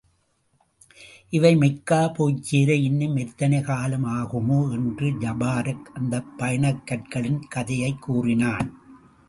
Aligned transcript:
இவை 1.29 1.55
மெக்கா 1.55 2.11
போய்ச்சேர 2.11 2.69
இன்னும் 2.69 3.15
எத்தனை 3.15 3.61
காலம் 3.61 4.05
ஆகுமோ? 4.05 4.71
என்று 4.71 5.11
ஜபாரக் 5.11 5.81
அந்தப் 5.81 6.37
பயணக் 6.37 6.87
கற்களின் 6.87 7.39
கதையைக் 7.39 8.01
கூறினான். 8.01 8.79